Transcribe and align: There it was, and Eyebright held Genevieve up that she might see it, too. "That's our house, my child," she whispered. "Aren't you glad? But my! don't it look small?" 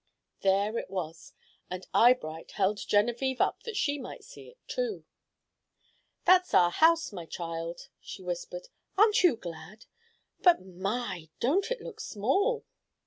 There 0.41 0.79
it 0.79 0.89
was, 0.89 1.33
and 1.69 1.85
Eyebright 1.93 2.53
held 2.53 2.77
Genevieve 2.79 3.39
up 3.39 3.61
that 3.65 3.77
she 3.77 3.99
might 3.99 4.23
see 4.23 4.47
it, 4.47 4.57
too. 4.67 5.05
"That's 6.25 6.55
our 6.55 6.71
house, 6.71 7.11
my 7.13 7.27
child," 7.27 7.81
she 7.99 8.23
whispered. 8.23 8.69
"Aren't 8.97 9.21
you 9.23 9.35
glad? 9.35 9.85
But 10.39 10.65
my! 10.65 11.29
don't 11.39 11.69
it 11.69 11.81
look 11.81 11.99
small?" 11.99 12.65